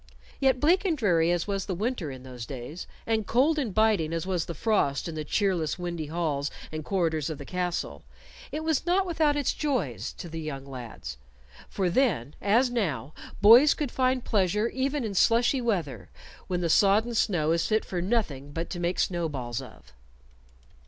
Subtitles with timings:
[0.39, 4.13] Yet bleak and dreary as was the winter in those days, and cold and biting
[4.13, 8.01] as was the frost in the cheerless, windy halls and corridors of the castle,
[8.51, 11.19] it was not without its joys to the young lads;
[11.69, 16.09] for then, as now, boys could find pleasure even in slushy weather,
[16.47, 19.93] when the sodden snow is fit for nothing but to make snowballs of.